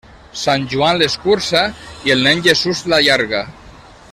[0.43, 1.61] Sant Joan l'escurça
[2.09, 3.47] i el Nen Jesús l'allarga.